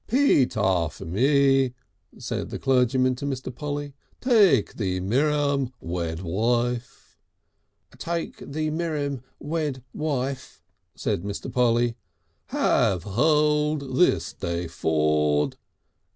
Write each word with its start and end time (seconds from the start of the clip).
"Pete 0.07 0.57
arf 0.57 0.99
me," 0.99 1.75
said 2.17 2.49
the 2.49 2.57
clergyman 2.57 3.13
to 3.17 3.25
Mr. 3.27 3.53
Polly. 3.53 3.93
"Take 4.19 4.73
thee 4.73 4.99
Mirum 4.99 5.73
wed 5.79 6.21
wife" 6.21 7.19
"Take 7.99 8.37
thee 8.39 8.71
Mirum 8.71 9.21
wed' 9.37 9.83
wife," 9.93 10.63
said 10.95 11.21
Mr. 11.21 11.53
Polly. 11.53 11.97
"Have 12.47 13.03
hold 13.03 13.95
this 13.95 14.33
day 14.33 14.65
ford." 14.67 15.55